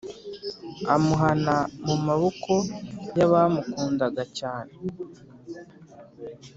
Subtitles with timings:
[0.93, 1.55] Amuhana
[1.85, 2.53] mu maboko
[3.17, 4.73] y’abamukundaga cyane